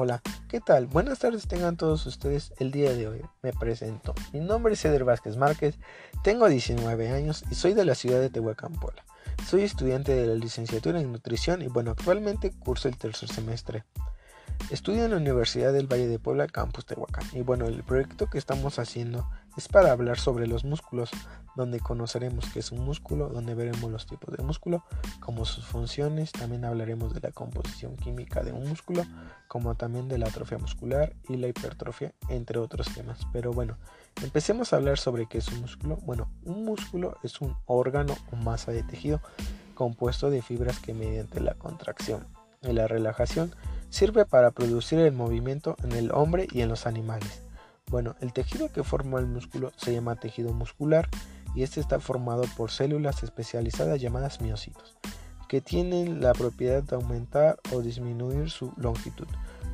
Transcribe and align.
Hola, 0.00 0.22
¿qué 0.48 0.60
tal? 0.60 0.86
Buenas 0.86 1.18
tardes 1.18 1.48
tengan 1.48 1.76
todos 1.76 2.06
ustedes 2.06 2.52
el 2.58 2.70
día 2.70 2.94
de 2.94 3.08
hoy. 3.08 3.22
Me 3.42 3.52
presento. 3.52 4.14
Mi 4.32 4.38
nombre 4.38 4.74
es 4.74 4.84
Eder 4.84 5.02
Vázquez 5.02 5.36
Márquez, 5.36 5.76
tengo 6.22 6.48
19 6.48 7.10
años 7.10 7.42
y 7.50 7.56
soy 7.56 7.74
de 7.74 7.84
la 7.84 7.96
ciudad 7.96 8.20
de 8.20 8.30
Tehuacán. 8.30 8.74
Soy 9.44 9.64
estudiante 9.64 10.14
de 10.14 10.28
la 10.28 10.36
licenciatura 10.36 11.00
en 11.00 11.10
nutrición 11.10 11.62
y 11.62 11.66
bueno, 11.66 11.90
actualmente 11.90 12.52
curso 12.52 12.86
el 12.86 12.96
tercer 12.96 13.28
semestre. 13.28 13.86
Estudio 14.70 15.04
en 15.04 15.12
la 15.12 15.16
Universidad 15.16 15.72
del 15.72 15.86
Valle 15.86 16.08
de 16.08 16.18
Puebla, 16.18 16.46
Campus 16.46 16.84
Tehuacán. 16.84 17.24
Y 17.32 17.40
bueno, 17.40 17.66
el 17.66 17.82
proyecto 17.82 18.28
que 18.28 18.36
estamos 18.36 18.78
haciendo 18.78 19.26
es 19.56 19.66
para 19.66 19.92
hablar 19.92 20.18
sobre 20.18 20.46
los 20.46 20.64
músculos, 20.64 21.10
donde 21.56 21.80
conoceremos 21.80 22.44
qué 22.52 22.58
es 22.60 22.70
un 22.70 22.84
músculo, 22.84 23.28
donde 23.28 23.54
veremos 23.54 23.90
los 23.90 24.06
tipos 24.06 24.36
de 24.36 24.44
músculo, 24.44 24.84
como 25.20 25.44
sus 25.46 25.64
funciones, 25.64 26.32
también 26.32 26.64
hablaremos 26.64 27.14
de 27.14 27.20
la 27.20 27.32
composición 27.32 27.96
química 27.96 28.42
de 28.42 28.52
un 28.52 28.68
músculo, 28.68 29.04
como 29.48 29.74
también 29.74 30.06
de 30.06 30.18
la 30.18 30.26
atrofia 30.26 30.58
muscular 30.58 31.14
y 31.28 31.36
la 31.38 31.48
hipertrofia, 31.48 32.12
entre 32.28 32.58
otros 32.58 32.92
temas. 32.94 33.20
Pero 33.32 33.52
bueno, 33.52 33.78
empecemos 34.22 34.72
a 34.72 34.76
hablar 34.76 34.98
sobre 34.98 35.26
qué 35.26 35.38
es 35.38 35.48
un 35.48 35.62
músculo. 35.62 35.96
Bueno, 36.02 36.30
un 36.44 36.64
músculo 36.64 37.16
es 37.22 37.40
un 37.40 37.56
órgano 37.66 38.14
o 38.30 38.36
masa 38.36 38.70
de 38.70 38.82
tejido 38.82 39.20
compuesto 39.74 40.28
de 40.28 40.42
fibras 40.42 40.78
que 40.78 40.92
mediante 40.92 41.40
la 41.40 41.54
contracción 41.54 42.26
y 42.62 42.72
la 42.72 42.88
relajación 42.88 43.54
Sirve 43.90 44.26
para 44.26 44.50
producir 44.50 44.98
el 44.98 45.12
movimiento 45.12 45.76
en 45.82 45.92
el 45.92 46.12
hombre 46.12 46.46
y 46.52 46.60
en 46.60 46.68
los 46.68 46.86
animales. 46.86 47.42
Bueno, 47.90 48.16
el 48.20 48.34
tejido 48.34 48.70
que 48.70 48.84
forma 48.84 49.18
el 49.18 49.26
músculo 49.26 49.72
se 49.76 49.94
llama 49.94 50.16
tejido 50.16 50.52
muscular 50.52 51.08
y 51.54 51.62
este 51.62 51.80
está 51.80 51.98
formado 51.98 52.44
por 52.56 52.70
células 52.70 53.22
especializadas 53.22 53.98
llamadas 53.98 54.42
miocitos, 54.42 54.98
que 55.48 55.62
tienen 55.62 56.20
la 56.20 56.34
propiedad 56.34 56.82
de 56.82 56.96
aumentar 56.96 57.58
o 57.72 57.80
disminuir 57.80 58.50
su 58.50 58.72
longitud 58.76 59.26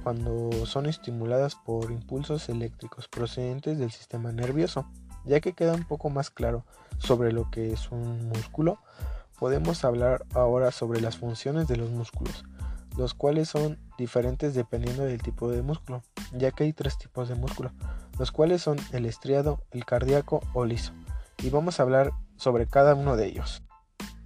cuando 0.05 0.67
son 0.67 0.87
estimuladas 0.87 1.57
por 1.57 1.91
impulsos 1.91 2.49
eléctricos 2.49 3.09
procedentes 3.09 3.79
del 3.79 3.91
sistema 3.91 4.31
nervioso. 4.31 4.87
Ya 5.25 5.41
que 5.41 5.55
queda 5.55 5.73
un 5.73 5.85
poco 5.85 6.11
más 6.11 6.31
claro 6.31 6.65
sobre 6.99 7.33
lo 7.33 7.51
que 7.51 7.73
es 7.73 7.91
un 7.91 8.29
músculo, 8.29 8.79
podemos 9.39 9.83
hablar 9.85 10.25
ahora 10.35 10.71
sobre 10.71 11.01
las 11.01 11.17
funciones 11.17 11.67
de 11.67 11.79
los 11.79 11.91
músculos 11.91 12.45
los 12.97 13.15
cuales 13.15 13.49
son 13.49 13.79
diferentes 13.99 14.55
dependiendo 14.55 15.05
del 15.05 15.23
tipo 15.23 15.51
de 15.51 15.63
músculo, 15.63 16.03
ya 16.33 16.51
que 16.51 16.65
hay 16.65 16.73
tres 16.73 16.99
tipos 16.99 17.29
de 17.29 17.35
músculo, 17.35 17.73
los 18.19 18.33
cuales 18.33 18.63
son 18.63 18.79
el 18.93 19.07
estriado, 19.07 19.63
el 19.71 19.85
cardíaco 19.85 20.41
o 20.53 20.65
liso, 20.65 20.93
y 21.43 21.51
vamos 21.51 21.79
a 21.79 21.83
hablar 21.83 22.13
sobre 22.37 22.67
cada 22.67 22.95
uno 22.95 23.17
de 23.17 23.27
ellos. 23.27 23.63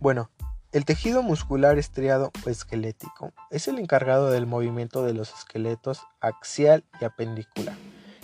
Bueno, 0.00 0.30
el 0.70 0.84
tejido 0.84 1.22
muscular 1.22 1.78
estriado 1.78 2.30
o 2.44 2.50
esquelético 2.50 3.32
es 3.50 3.68
el 3.68 3.78
encargado 3.78 4.30
del 4.30 4.46
movimiento 4.46 5.02
de 5.02 5.14
los 5.14 5.32
esqueletos 5.32 6.02
axial 6.20 6.84
y 7.00 7.06
apendicular 7.06 7.74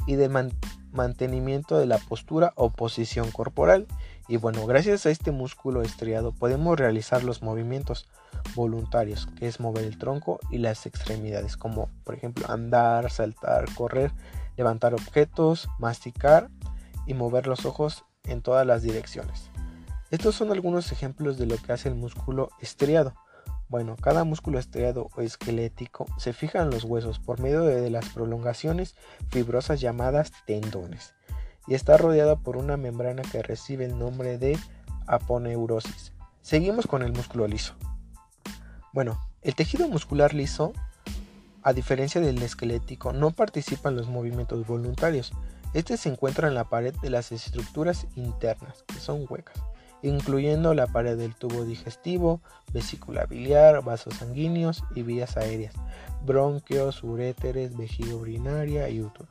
y 0.07 0.17
de 0.17 0.29
mantenimiento 0.93 1.79
de 1.79 1.87
la 1.87 1.99
postura 1.99 2.53
o 2.57 2.71
posición 2.71 3.31
corporal. 3.31 3.87
Y 4.29 4.37
bueno, 4.37 4.67
gracias 4.67 5.07
a 5.07 5.11
este 5.11 5.31
músculo 5.31 5.83
estriado 5.83 6.33
podemos 6.33 6.79
realizar 6.79 7.25
los 7.25 7.43
movimientos 7.43 8.07
voluntarios, 8.55 9.27
que 9.39 9.47
es 9.47 9.61
mover 9.61 9.85
el 9.85 9.99
tronco 9.99 10.41
y 10.51 10.59
las 10.59 10.87
extremidades, 10.87 11.57
como 11.57 11.89
por 12.05 12.15
ejemplo 12.15 12.51
andar, 12.51 13.11
saltar, 13.11 13.67
correr, 13.75 14.13
levantar 14.57 14.95
objetos, 14.95 15.69
masticar 15.79 16.51
y 17.07 17.15
mover 17.15 17.47
los 17.47 17.65
ojos 17.65 18.05
en 18.25 18.43
todas 18.43 18.67
las 18.67 18.83
direcciones. 18.83 19.51
Estos 20.11 20.35
son 20.35 20.53
algunos 20.53 20.93
ejemplos 20.93 21.39
de 21.39 21.47
lo 21.47 21.57
que 21.57 21.73
hace 21.73 21.89
el 21.89 21.95
músculo 21.95 22.51
estriado. 22.61 23.15
Bueno, 23.69 23.97
cada 23.97 24.25
músculo 24.25 24.59
estriado 24.59 25.09
o 25.17 25.23
esquelético 25.23 26.07
se 26.19 26.33
fija 26.33 26.63
en 26.63 26.71
los 26.71 26.85
huesos 26.85 27.19
por 27.19 27.41
medio 27.41 27.63
de 27.63 27.91
las 27.91 28.11
prolongaciones 28.11 28.95
fibrosas 29.31 29.81
llamadas 29.81 30.33
tendones 30.47 31.15
y 31.67 31.75
está 31.75 31.97
rodeado 31.97 32.39
por 32.39 32.57
una 32.57 32.77
membrana 32.77 33.23
que 33.23 33.43
recibe 33.43 33.87
el 33.87 33.99
nombre 33.99 34.39
de 34.39 34.59
aponeurosis. 35.07 36.13
Seguimos 36.43 36.87
con 36.87 37.03
el 37.03 37.13
músculo 37.13 37.49
liso. 37.49 37.75
Bueno, 38.95 39.19
el 39.43 39.57
tejido 39.57 39.89
muscular 39.89 40.35
liso, 40.35 40.73
a 41.65 41.73
diferencia 41.73 42.21
del 42.21 42.41
esquelético, 42.41 43.13
no 43.13 43.33
participa 43.33 43.89
en 43.89 43.97
los 43.97 44.07
movimientos 44.07 44.65
voluntarios. 44.69 45.33
Este 45.73 45.97
se 45.97 46.11
encuentra 46.11 46.47
en 46.47 46.55
la 46.55 46.69
pared 46.69 46.95
de 47.03 47.11
las 47.11 47.33
estructuras 47.33 48.07
internas, 48.15 48.85
que 48.87 49.01
son 49.01 49.27
huecas, 49.29 49.61
incluyendo 50.03 50.75
la 50.75 50.87
pared 50.87 51.19
del 51.19 51.35
tubo 51.35 51.65
digestivo, 51.65 52.41
vesícula 52.73 53.27
biliar, 53.27 53.83
vasos 53.83 54.15
sanguíneos 54.15 54.85
y 54.95 55.03
vías 55.03 55.37
aéreas, 55.37 55.75
bronquios, 56.25 57.03
uréteres, 57.03 57.77
vejiga 57.77 58.15
urinaria 58.15 58.89
y 58.91 59.01
útero. 59.01 59.27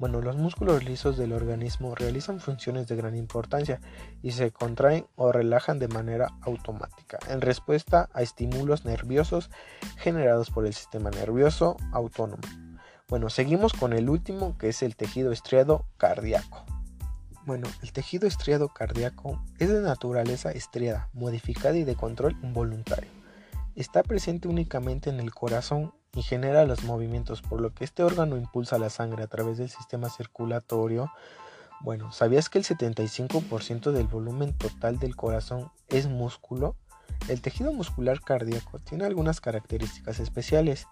Bueno, 0.00 0.22
los 0.22 0.34
músculos 0.34 0.82
lisos 0.82 1.18
del 1.18 1.34
organismo 1.34 1.94
realizan 1.94 2.40
funciones 2.40 2.88
de 2.88 2.96
gran 2.96 3.14
importancia 3.14 3.82
y 4.22 4.30
se 4.30 4.50
contraen 4.50 5.04
o 5.14 5.30
relajan 5.30 5.78
de 5.78 5.88
manera 5.88 6.32
automática 6.40 7.18
en 7.28 7.42
respuesta 7.42 8.08
a 8.14 8.22
estímulos 8.22 8.86
nerviosos 8.86 9.50
generados 9.98 10.50
por 10.50 10.64
el 10.64 10.72
sistema 10.72 11.10
nervioso 11.10 11.76
autónomo. 11.92 12.40
Bueno, 13.08 13.28
seguimos 13.28 13.74
con 13.74 13.92
el 13.92 14.08
último 14.08 14.56
que 14.56 14.70
es 14.70 14.82
el 14.82 14.96
tejido 14.96 15.32
estriado 15.32 15.84
cardíaco. 15.98 16.64
Bueno, 17.44 17.68
el 17.82 17.92
tejido 17.92 18.26
estriado 18.26 18.68
cardíaco 18.70 19.44
es 19.58 19.68
de 19.68 19.82
naturaleza 19.82 20.50
estriada, 20.50 21.10
modificada 21.12 21.76
y 21.76 21.84
de 21.84 21.94
control 21.94 22.38
involuntario. 22.42 23.10
Está 23.76 24.02
presente 24.02 24.48
únicamente 24.48 25.10
en 25.10 25.20
el 25.20 25.34
corazón 25.34 25.92
y 26.14 26.22
genera 26.22 26.64
los 26.64 26.84
movimientos, 26.84 27.42
por 27.42 27.60
lo 27.60 27.74
que 27.74 27.84
este 27.84 28.02
órgano 28.02 28.36
impulsa 28.36 28.78
la 28.78 28.90
sangre 28.90 29.22
a 29.22 29.28
través 29.28 29.58
del 29.58 29.70
sistema 29.70 30.10
circulatorio. 30.10 31.12
Bueno, 31.80 32.12
¿sabías 32.12 32.48
que 32.48 32.58
el 32.58 32.64
75% 32.64 33.92
del 33.92 34.06
volumen 34.06 34.52
total 34.52 34.98
del 34.98 35.16
corazón 35.16 35.70
es 35.88 36.08
músculo? 36.08 36.76
El 37.28 37.40
tejido 37.40 37.72
muscular 37.72 38.20
cardíaco 38.20 38.78
tiene 38.78 39.04
algunas 39.04 39.40
características 39.40 40.20
especiales. 40.20 40.86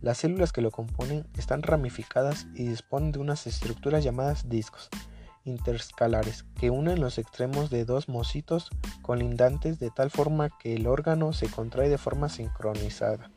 Las 0.00 0.18
células 0.18 0.52
que 0.52 0.60
lo 0.60 0.70
componen 0.70 1.26
están 1.36 1.62
ramificadas 1.62 2.46
y 2.54 2.68
disponen 2.68 3.12
de 3.12 3.18
unas 3.18 3.46
estructuras 3.46 4.04
llamadas 4.04 4.48
discos 4.48 4.90
interscalares 5.44 6.44
que 6.60 6.70
unen 6.70 7.00
los 7.00 7.18
extremos 7.18 7.70
de 7.70 7.84
dos 7.84 8.08
mocitos 8.08 8.68
colindantes 9.02 9.78
de 9.78 9.90
tal 9.90 10.10
forma 10.10 10.50
que 10.58 10.74
el 10.74 10.86
órgano 10.86 11.32
se 11.32 11.48
contrae 11.48 11.88
de 11.88 11.98
forma 11.98 12.28
sincronizada. 12.28 13.30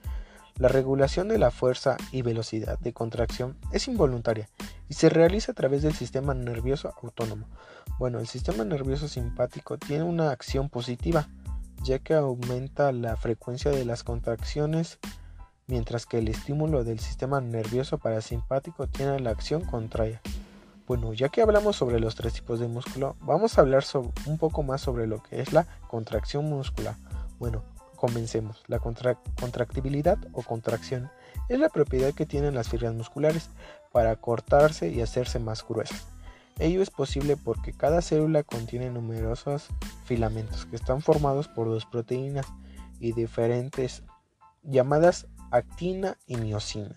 La 0.57 0.67
regulación 0.67 1.27
de 1.27 1.37
la 1.37 1.51
fuerza 1.51 1.97
y 2.11 2.21
velocidad 2.21 2.77
de 2.79 2.93
contracción 2.93 3.57
es 3.71 3.87
involuntaria 3.87 4.49
y 4.89 4.93
se 4.93 5.09
realiza 5.09 5.53
a 5.53 5.55
través 5.55 5.81
del 5.81 5.93
sistema 5.93 6.33
nervioso 6.33 6.93
autónomo. 7.01 7.47
Bueno, 7.97 8.19
el 8.19 8.27
sistema 8.27 8.63
nervioso 8.63 9.07
simpático 9.07 9.77
tiene 9.77 10.03
una 10.03 10.31
acción 10.31 10.69
positiva, 10.69 11.29
ya 11.83 11.99
que 11.99 12.13
aumenta 12.13 12.91
la 12.91 13.15
frecuencia 13.15 13.71
de 13.71 13.85
las 13.85 14.03
contracciones, 14.03 14.99
mientras 15.67 16.05
que 16.05 16.19
el 16.19 16.27
estímulo 16.27 16.83
del 16.83 16.99
sistema 16.99 17.41
nervioso 17.41 17.97
parasimpático 17.97 18.87
tiene 18.87 19.19
la 19.19 19.31
acción 19.31 19.63
contraria. 19.63 20.21
Bueno, 20.87 21.13
ya 21.13 21.29
que 21.29 21.41
hablamos 21.41 21.77
sobre 21.77 21.99
los 21.99 22.15
tres 22.15 22.33
tipos 22.33 22.59
de 22.59 22.67
músculo, 22.67 23.15
vamos 23.21 23.57
a 23.57 23.61
hablar 23.61 23.85
un 24.25 24.37
poco 24.37 24.61
más 24.61 24.81
sobre 24.81 25.07
lo 25.07 25.23
que 25.23 25.39
es 25.39 25.53
la 25.53 25.65
contracción 25.87 26.45
muscular. 26.45 26.97
Bueno, 27.39 27.63
Comencemos. 28.01 28.63
La 28.65 28.79
contractibilidad 28.79 30.17
o 30.33 30.41
contracción 30.41 31.11
es 31.49 31.59
la 31.59 31.69
propiedad 31.69 32.15
que 32.15 32.25
tienen 32.25 32.55
las 32.55 32.67
fibras 32.67 32.95
musculares 32.95 33.51
para 33.91 34.15
cortarse 34.15 34.89
y 34.89 35.01
hacerse 35.01 35.37
más 35.37 35.63
gruesas. 35.63 36.07
Ello 36.57 36.81
es 36.81 36.89
posible 36.89 37.37
porque 37.37 37.73
cada 37.73 38.01
célula 38.01 38.41
contiene 38.41 38.89
numerosos 38.89 39.67
filamentos 40.03 40.65
que 40.65 40.77
están 40.77 41.03
formados 41.03 41.47
por 41.47 41.67
dos 41.67 41.85
proteínas 41.85 42.47
y 42.99 43.11
diferentes 43.11 44.01
llamadas 44.63 45.27
actina 45.51 46.17
y 46.25 46.37
miocina. 46.37 46.95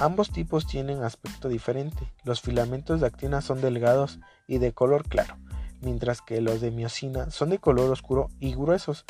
Ambos 0.00 0.30
tipos 0.30 0.66
tienen 0.66 1.02
aspecto 1.02 1.50
diferente. 1.50 2.10
Los 2.24 2.40
filamentos 2.40 3.02
de 3.02 3.06
actina 3.06 3.42
son 3.42 3.60
delgados 3.60 4.18
y 4.48 4.56
de 4.56 4.72
color 4.72 5.06
claro, 5.06 5.36
mientras 5.82 6.22
que 6.22 6.40
los 6.40 6.62
de 6.62 6.70
miocina 6.70 7.30
son 7.30 7.50
de 7.50 7.58
color 7.58 7.90
oscuro 7.90 8.28
y 8.40 8.54
gruesos 8.54 9.04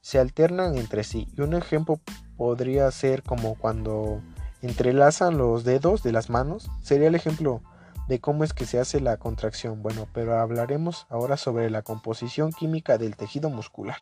se 0.00 0.18
alternan 0.18 0.76
entre 0.76 1.04
sí. 1.04 1.28
Y 1.36 1.42
un 1.42 1.54
ejemplo 1.54 2.00
podría 2.36 2.90
ser 2.90 3.22
como 3.22 3.54
cuando 3.56 4.22
entrelazan 4.62 5.38
los 5.38 5.64
dedos 5.64 6.02
de 6.02 6.12
las 6.12 6.30
manos. 6.30 6.70
Sería 6.82 7.08
el 7.08 7.14
ejemplo 7.14 7.62
de 8.08 8.20
cómo 8.20 8.44
es 8.44 8.52
que 8.52 8.66
se 8.66 8.80
hace 8.80 9.00
la 9.00 9.18
contracción. 9.18 9.82
Bueno, 9.82 10.08
pero 10.12 10.38
hablaremos 10.38 11.06
ahora 11.10 11.36
sobre 11.36 11.70
la 11.70 11.82
composición 11.82 12.52
química 12.52 12.98
del 12.98 13.16
tejido 13.16 13.50
muscular. 13.50 13.98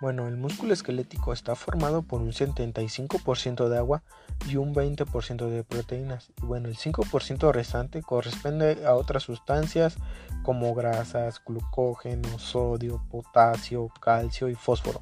Bueno, 0.00 0.28
el 0.28 0.36
músculo 0.36 0.72
esquelético 0.72 1.32
está 1.32 1.56
formado 1.56 2.02
por 2.02 2.20
un 2.20 2.30
75% 2.30 3.68
de 3.68 3.78
agua 3.78 4.04
y 4.46 4.54
un 4.54 4.72
20% 4.72 5.48
de 5.48 5.64
proteínas. 5.64 6.30
Y 6.40 6.46
bueno, 6.46 6.68
el 6.68 6.76
5% 6.76 7.50
restante 7.50 8.00
corresponde 8.02 8.86
a 8.86 8.94
otras 8.94 9.24
sustancias 9.24 9.96
como 10.44 10.72
grasas, 10.72 11.42
glucógeno, 11.44 12.38
sodio, 12.38 13.02
potasio, 13.10 13.88
calcio 14.00 14.48
y 14.48 14.54
fósforo 14.54 15.00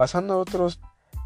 pasando 0.00 0.32
a 0.32 0.38
otros 0.38 0.80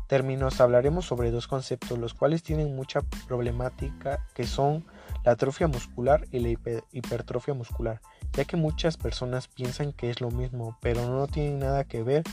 términos 0.09 0.61
hablaremos 0.61 1.07
sobre 1.07 1.31
dos 1.31 1.47
conceptos 1.47 1.97
los 1.97 2.13
cuales 2.13 2.43
tienen 2.43 2.75
mucha 2.75 3.03
problemática 3.29 4.27
que 4.35 4.49
son 4.49 4.85
la 5.25 5.31
atrofia 5.31 5.69
muscular 5.69 6.27
y 6.33 6.41
la 6.41 6.59
hipertrofia 6.91 7.55
muscular, 7.55 8.01
ya 8.33 8.45
que 8.45 8.57
muchas 8.57 8.97
personas 8.97 9.47
piensan 9.47 9.93
que 9.93 10.11
es 10.11 10.21
lo 10.21 10.33
mismo, 10.33 10.77
pero 10.81 11.09
no 11.09 11.29
tienen 11.29 11.61
nada 11.61 11.85
que 11.85 12.03
ver 12.03 12.25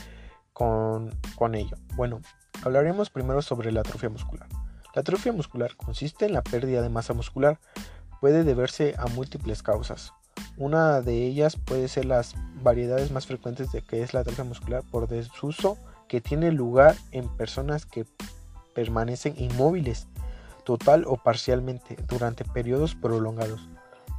con, 0.52 1.16
con 1.36 1.54
ello. 1.54 1.76
Bueno, 1.94 2.20
hablaremos 2.64 3.08
primero 3.08 3.40
sobre 3.40 3.70
la 3.70 3.82
atrofia 3.82 4.08
muscular. 4.08 4.48
La 4.96 5.02
atrofia 5.02 5.32
muscular 5.32 5.76
consiste 5.76 6.26
en 6.26 6.32
la 6.32 6.42
pérdida 6.42 6.82
de 6.82 6.88
masa 6.88 7.14
muscular. 7.14 7.60
Puede 8.20 8.42
deberse 8.42 8.96
a 8.98 9.06
múltiples 9.06 9.62
causas. 9.62 10.12
Una 10.56 11.02
de 11.02 11.24
ellas 11.24 11.54
puede 11.54 11.86
ser 11.86 12.06
las 12.06 12.34
variedades 12.64 13.12
más 13.12 13.28
frecuentes 13.28 13.70
de 13.70 13.82
que 13.82 14.02
es 14.02 14.12
la 14.12 14.20
atrofia 14.20 14.42
muscular 14.42 14.82
por 14.90 15.06
desuso 15.06 15.78
que 16.12 16.20
tiene 16.20 16.52
lugar 16.52 16.94
en 17.10 17.26
personas 17.26 17.86
que 17.86 18.04
permanecen 18.74 19.32
inmóviles 19.38 20.08
total 20.62 21.04
o 21.06 21.16
parcialmente 21.16 21.96
durante 22.06 22.44
periodos 22.44 22.94
prolongados. 22.94 23.66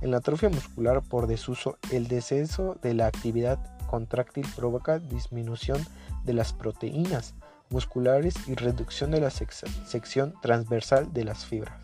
En 0.02 0.10
la 0.10 0.18
atrofia 0.18 0.50
muscular 0.50 1.04
por 1.04 1.28
desuso, 1.28 1.78
el 1.92 2.08
descenso 2.08 2.80
de 2.82 2.96
la 2.96 3.06
actividad 3.06 3.60
contráctil 3.86 4.44
provoca 4.56 4.98
disminución 4.98 5.86
de 6.24 6.34
las 6.34 6.52
proteínas 6.52 7.36
musculares 7.70 8.34
y 8.48 8.56
reducción 8.56 9.12
de 9.12 9.22
la 9.22 9.30
sección 9.30 10.34
transversal 10.42 11.14
de 11.14 11.26
las 11.26 11.46
fibras. 11.46 11.80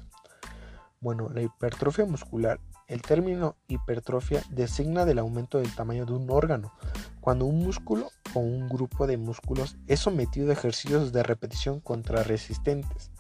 Bueno, 1.01 1.29
la 1.29 1.43
hipertrofia 1.43 2.05
muscular. 2.05 2.59
El 2.87 3.03
término 3.03 3.57
hipertrofia 3.67 4.41
designa 4.49 5.05
del 5.05 5.19
aumento 5.19 5.59
del 5.59 5.75
tamaño 5.75 6.07
de 6.07 6.13
un 6.13 6.31
órgano, 6.31 6.73
cuando 7.21 7.45
un 7.45 7.59
músculo 7.59 8.09
o 8.33 8.39
un 8.39 8.69
grupo 8.69 9.07
de 9.07 9.17
músculos 9.17 9.77
es 9.87 9.99
sometido 9.99 10.49
a 10.49 10.53
ejercicios 10.53 11.11
de 11.11 11.23
repetición 11.23 11.79
contrarresistentes, 11.79 13.11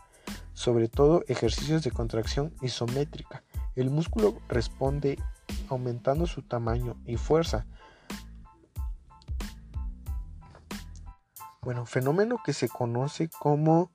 sobre 0.53 0.87
todo 0.87 1.23
ejercicios 1.27 1.83
de 1.83 1.91
contracción 1.91 2.53
isométrica. 2.61 3.43
El 3.75 3.89
músculo 3.89 4.39
responde 4.47 5.17
aumentando 5.69 6.27
su 6.27 6.41
tamaño 6.41 6.97
y 7.05 7.17
fuerza. 7.17 7.65
Bueno, 11.61 11.85
fenómeno 11.85 12.37
que 12.43 12.53
se 12.53 12.69
conoce 12.69 13.29
como 13.29 13.91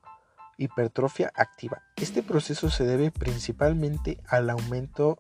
hipertrofia 0.58 1.32
activa. 1.34 1.82
Este 1.96 2.22
proceso 2.22 2.70
se 2.70 2.84
debe 2.84 3.11
principalmente 3.11 4.20
al 4.28 4.50
aumento 4.50 5.19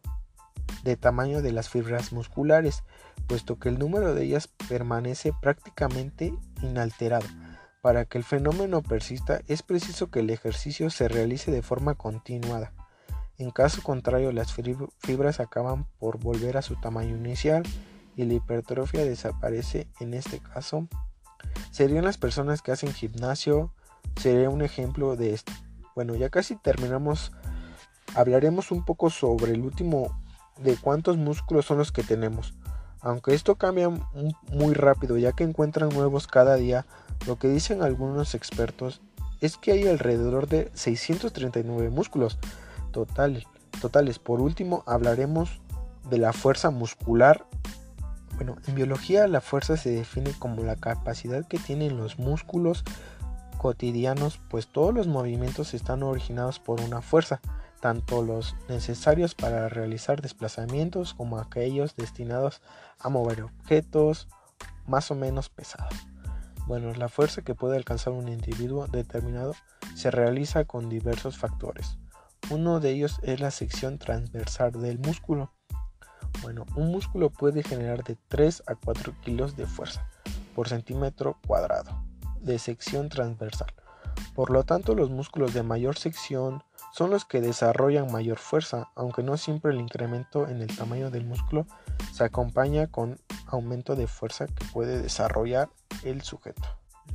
de 0.82 0.96
tamaño 0.96 1.42
de 1.42 1.52
las 1.52 1.68
fibras 1.68 2.12
musculares, 2.12 2.84
puesto 3.26 3.58
que 3.58 3.68
el 3.68 3.78
número 3.78 4.14
de 4.14 4.24
ellas 4.24 4.48
permanece 4.68 5.32
prácticamente 5.40 6.34
inalterado. 6.62 7.26
Para 7.82 8.04
que 8.04 8.18
el 8.18 8.24
fenómeno 8.24 8.82
persista 8.82 9.40
es 9.46 9.62
preciso 9.62 10.10
que 10.10 10.20
el 10.20 10.30
ejercicio 10.30 10.90
se 10.90 11.08
realice 11.08 11.50
de 11.50 11.62
forma 11.62 11.94
continuada. 11.94 12.72
En 13.36 13.50
caso 13.50 13.82
contrario, 13.82 14.32
las 14.32 14.52
fibras 14.52 15.40
acaban 15.40 15.86
por 15.98 16.18
volver 16.18 16.56
a 16.56 16.62
su 16.62 16.76
tamaño 16.76 17.16
inicial 17.16 17.62
y 18.16 18.24
la 18.24 18.34
hipertrofia 18.34 19.04
desaparece. 19.04 19.88
En 20.00 20.14
este 20.14 20.38
caso, 20.38 20.88
serían 21.70 22.04
las 22.04 22.16
personas 22.16 22.62
que 22.62 22.72
hacen 22.72 22.92
gimnasio, 22.92 23.72
sería 24.16 24.50
un 24.50 24.62
ejemplo 24.62 25.16
de 25.16 25.34
esto. 25.34 25.52
Bueno, 25.94 26.14
ya 26.14 26.30
casi 26.30 26.56
terminamos. 26.56 27.32
Hablaremos 28.14 28.70
un 28.70 28.84
poco 28.84 29.10
sobre 29.10 29.52
el 29.52 29.62
último 29.62 30.16
de 30.58 30.76
cuántos 30.76 31.16
músculos 31.16 31.66
son 31.66 31.78
los 31.78 31.92
que 31.92 32.02
tenemos. 32.02 32.54
Aunque 33.04 33.34
esto 33.34 33.56
cambia 33.56 33.90
muy 34.50 34.72
rápido 34.72 35.18
ya 35.18 35.32
que 35.32 35.44
encuentran 35.44 35.90
nuevos 35.90 36.26
cada 36.26 36.56
día, 36.56 36.86
lo 37.26 37.38
que 37.38 37.48
dicen 37.48 37.82
algunos 37.82 38.34
expertos 38.34 39.02
es 39.42 39.58
que 39.58 39.72
hay 39.72 39.86
alrededor 39.86 40.48
de 40.48 40.70
639 40.72 41.90
músculos 41.90 42.38
totales. 42.92 43.44
totales. 43.82 44.18
Por 44.18 44.40
último, 44.40 44.84
hablaremos 44.86 45.60
de 46.08 46.16
la 46.16 46.32
fuerza 46.32 46.70
muscular. 46.70 47.44
Bueno, 48.36 48.56
en 48.66 48.74
biología 48.74 49.28
la 49.28 49.42
fuerza 49.42 49.76
se 49.76 49.90
define 49.90 50.32
como 50.38 50.62
la 50.62 50.76
capacidad 50.76 51.46
que 51.46 51.58
tienen 51.58 51.98
los 51.98 52.18
músculos 52.18 52.84
cotidianos, 53.58 54.40
pues 54.48 54.66
todos 54.66 54.94
los 54.94 55.08
movimientos 55.08 55.74
están 55.74 56.02
originados 56.02 56.58
por 56.58 56.80
una 56.80 57.02
fuerza 57.02 57.42
tanto 57.84 58.22
los 58.22 58.56
necesarios 58.66 59.34
para 59.34 59.68
realizar 59.68 60.22
desplazamientos 60.22 61.12
como 61.12 61.38
aquellos 61.38 61.94
destinados 61.96 62.62
a 62.98 63.10
mover 63.10 63.42
objetos 63.42 64.26
más 64.86 65.10
o 65.10 65.14
menos 65.14 65.50
pesados. 65.50 65.92
Bueno, 66.66 66.94
la 66.94 67.10
fuerza 67.10 67.42
que 67.42 67.54
puede 67.54 67.76
alcanzar 67.76 68.14
un 68.14 68.28
individuo 68.28 68.86
determinado 68.86 69.54
se 69.94 70.10
realiza 70.10 70.64
con 70.64 70.88
diversos 70.88 71.36
factores. 71.36 71.98
Uno 72.48 72.80
de 72.80 72.92
ellos 72.92 73.20
es 73.22 73.40
la 73.40 73.50
sección 73.50 73.98
transversal 73.98 74.72
del 74.72 74.98
músculo. 74.98 75.52
Bueno, 76.40 76.64
un 76.76 76.90
músculo 76.90 77.28
puede 77.28 77.62
generar 77.62 78.02
de 78.02 78.16
3 78.28 78.62
a 78.66 78.76
4 78.76 79.12
kilos 79.20 79.56
de 79.56 79.66
fuerza 79.66 80.08
por 80.54 80.70
centímetro 80.70 81.38
cuadrado 81.46 82.02
de 82.40 82.58
sección 82.58 83.10
transversal. 83.10 83.74
Por 84.34 84.50
lo 84.50 84.64
tanto, 84.64 84.94
los 84.94 85.10
músculos 85.10 85.54
de 85.54 85.62
mayor 85.62 85.96
sección 85.98 86.62
son 86.92 87.10
los 87.10 87.24
que 87.24 87.40
desarrollan 87.40 88.12
mayor 88.12 88.38
fuerza, 88.38 88.90
aunque 88.94 89.22
no 89.22 89.36
siempre 89.36 89.72
el 89.72 89.80
incremento 89.80 90.48
en 90.48 90.62
el 90.62 90.76
tamaño 90.76 91.10
del 91.10 91.24
músculo 91.24 91.66
se 92.12 92.24
acompaña 92.24 92.86
con 92.86 93.18
aumento 93.46 93.96
de 93.96 94.06
fuerza 94.06 94.46
que 94.46 94.64
puede 94.72 95.02
desarrollar 95.02 95.68
el 96.04 96.22
sujeto. 96.22 96.62